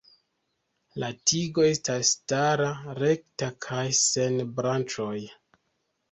[1.01, 2.69] La tigo estas stara,
[2.99, 5.19] rekta kaj sen branĉoj.